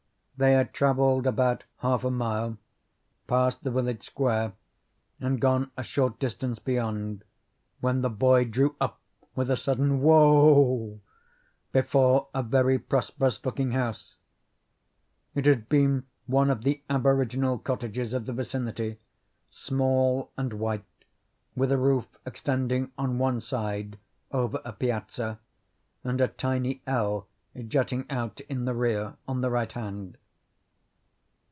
[0.41, 2.57] They had traveled about half a mile,
[3.27, 4.53] passed the village square,
[5.19, 7.23] and gone a short distance beyond,
[7.79, 8.99] when the boy drew up
[9.35, 10.99] with a sudden Whoa!
[11.71, 14.15] before a very prosperous looking house.
[15.35, 18.97] It had been one of the aboriginal cottages of the vicinity,
[19.51, 20.83] small and white,
[21.55, 23.99] with a roof extending on one side
[24.31, 25.39] over a piazza,
[26.03, 27.27] and a tiny "L"
[27.67, 30.17] jutting out in the rear, on the right hand.